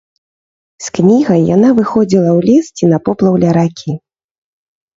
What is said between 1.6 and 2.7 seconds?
выходзіла ў лес